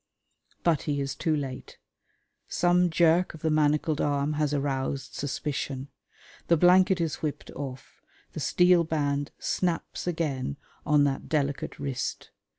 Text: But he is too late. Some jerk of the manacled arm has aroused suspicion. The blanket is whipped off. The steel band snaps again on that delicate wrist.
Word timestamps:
But 0.63 0.81
he 0.89 0.99
is 0.99 1.13
too 1.13 1.35
late. 1.35 1.77
Some 2.47 2.89
jerk 2.89 3.35
of 3.35 3.43
the 3.43 3.51
manacled 3.51 4.01
arm 4.01 4.33
has 4.33 4.51
aroused 4.51 5.13
suspicion. 5.13 5.89
The 6.47 6.57
blanket 6.57 6.99
is 6.99 7.17
whipped 7.17 7.51
off. 7.51 8.01
The 8.33 8.39
steel 8.39 8.83
band 8.83 9.29
snaps 9.37 10.07
again 10.07 10.57
on 10.87 11.03
that 11.03 11.29
delicate 11.29 11.77
wrist. 11.77 12.31